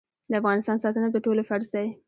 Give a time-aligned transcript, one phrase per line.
[0.29, 1.87] د افغانستان ساتنه د ټولو فرض دی